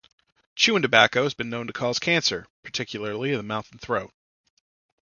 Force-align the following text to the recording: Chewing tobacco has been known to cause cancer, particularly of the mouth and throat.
Chewing 0.55 0.81
tobacco 0.81 1.21
has 1.25 1.35
been 1.35 1.51
known 1.51 1.67
to 1.67 1.73
cause 1.73 1.99
cancer, 1.99 2.47
particularly 2.63 3.33
of 3.33 3.37
the 3.37 3.43
mouth 3.43 3.71
and 3.71 3.79
throat. 3.79 4.11